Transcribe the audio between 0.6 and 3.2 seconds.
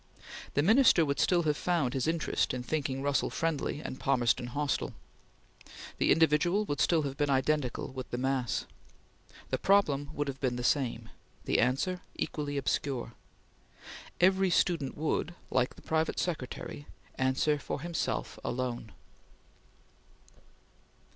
Minister would still have found his interest in thinking